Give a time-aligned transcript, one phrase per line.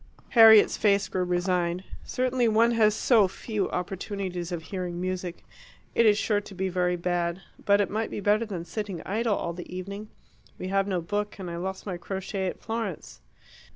[0.29, 1.83] Harriet's face grew resigned.
[2.03, 5.45] "Certainly one has so few opportunities of hearing music.
[5.93, 7.43] It is sure to be very bad.
[7.63, 10.09] But it might be better than sitting idle all the evening.
[10.57, 13.21] We have no book, and I lost my crochet at Florence."